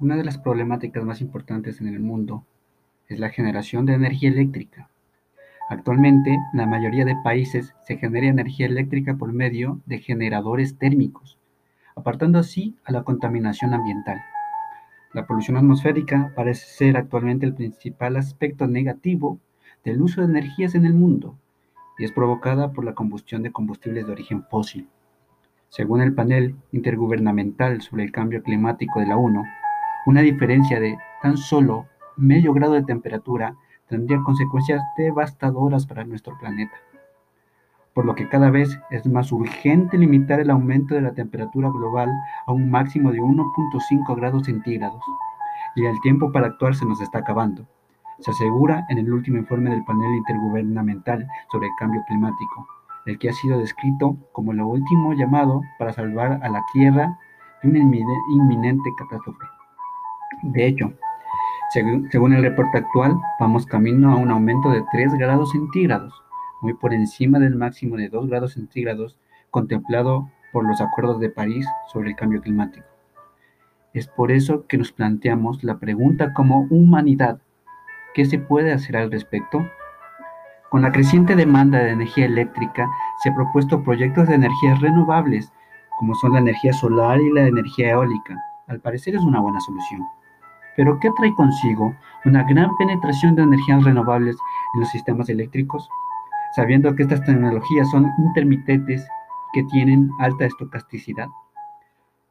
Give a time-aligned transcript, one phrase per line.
[0.00, 2.44] Una de las problemáticas más importantes en el mundo
[3.08, 4.88] es la generación de energía eléctrica.
[5.68, 11.36] Actualmente, la mayoría de países se genera energía eléctrica por medio de generadores térmicos,
[11.96, 14.20] apartando así a la contaminación ambiental.
[15.14, 19.40] La polución atmosférica parece ser actualmente el principal aspecto negativo
[19.84, 21.36] del uso de energías en el mundo
[21.98, 24.88] y es provocada por la combustión de combustibles de origen fósil.
[25.70, 29.42] Según el panel intergubernamental sobre el cambio climático de la ONU,
[30.08, 31.84] una diferencia de tan solo
[32.16, 33.54] medio grado de temperatura
[33.90, 36.72] tendría consecuencias devastadoras para nuestro planeta,
[37.92, 42.08] por lo que cada vez es más urgente limitar el aumento de la temperatura global
[42.46, 45.02] a un máximo de 1.5 grados centígrados,
[45.76, 47.68] y el tiempo para actuar se nos está acabando.
[48.20, 52.66] Se asegura en el último informe del panel intergubernamental sobre el cambio climático,
[53.04, 57.18] el que ha sido descrito como lo último llamado para salvar a la Tierra
[57.62, 57.80] de una
[58.30, 59.57] inminente catástrofe.
[60.42, 60.92] De hecho,
[61.70, 66.14] según, el reporte actual, vamos camino a un aumento de 3 grados centígrados,
[66.62, 69.18] muy por encima del máximo de 2 grados centígrados
[69.50, 72.86] contemplado por los acuerdos de París sobre el cambio climático.
[73.92, 77.40] Es por eso que nos planteamos la pregunta como humanidad,
[78.14, 79.66] ¿qué se puede hacer al respecto?
[80.70, 82.88] Con la creciente demanda de energía eléctrica,
[83.22, 85.52] se han propuesto proyectos de energías renovables,
[85.98, 88.36] como son la energía solar y la energía eólica.
[88.68, 90.02] Al parecer es una buena solución.
[90.78, 91.92] Pero ¿qué trae consigo
[92.24, 94.36] una gran penetración de energías renovables
[94.74, 95.88] en los sistemas eléctricos?
[96.54, 99.04] Sabiendo que estas tecnologías son intermitentes
[99.52, 101.26] que tienen alta estocasticidad.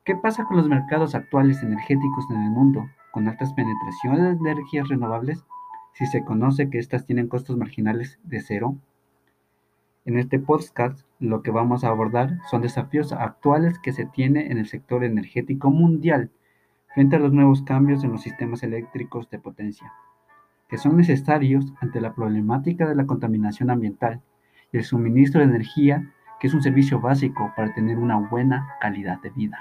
[0.06, 4.88] ¿Qué pasa con los mercados actuales energéticos en el mundo con altas penetraciones de energías
[4.88, 5.44] renovables
[5.92, 8.78] si se conoce que éstas tienen costos marginales de cero?
[10.06, 14.58] En este podcast lo que vamos a abordar son desafíos actuales que se tiene en
[14.58, 16.32] el sector energético mundial
[16.98, 19.94] frente a los nuevos cambios en los sistemas eléctricos de potencia,
[20.68, 24.20] que son necesarios ante la problemática de la contaminación ambiental
[24.72, 29.22] y el suministro de energía, que es un servicio básico para tener una buena calidad
[29.22, 29.60] de vida.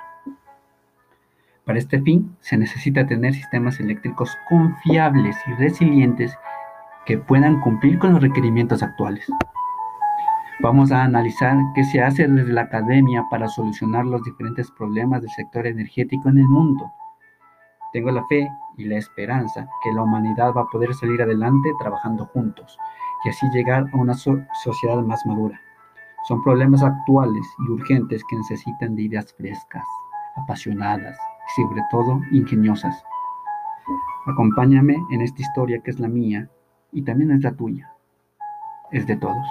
[1.66, 6.34] Para este fin, se necesita tener sistemas eléctricos confiables y resilientes
[7.04, 9.26] que puedan cumplir con los requerimientos actuales.
[10.60, 15.30] Vamos a analizar qué se hace desde la academia para solucionar los diferentes problemas del
[15.32, 16.90] sector energético en el mundo
[17.92, 22.26] tengo la fe y la esperanza que la humanidad va a poder salir adelante trabajando
[22.26, 22.78] juntos
[23.24, 25.60] y así llegar a una sociedad más madura.
[26.28, 29.84] Son problemas actuales y urgentes que necesitan de ideas frescas,
[30.36, 31.16] apasionadas
[31.46, 33.02] y sobre todo ingeniosas.
[34.26, 36.48] Acompáñame en esta historia que es la mía
[36.92, 37.92] y también es la tuya.
[38.90, 39.46] Es de todos.